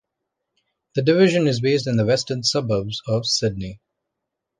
The 0.95 1.03
division 1.03 1.45
is 1.45 1.61
based 1.61 1.85
in 1.85 1.95
the 1.95 2.07
western 2.07 2.41
suburbs 2.41 3.03
of 3.07 3.27
Sydney. 3.27 3.79